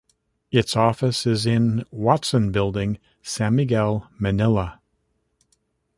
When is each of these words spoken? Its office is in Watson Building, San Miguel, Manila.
Its 0.49 0.75
office 0.75 1.27
is 1.27 1.45
in 1.45 1.83
Watson 1.91 2.51
Building, 2.51 2.97
San 3.21 3.53
Miguel, 3.55 4.09
Manila. 4.17 4.81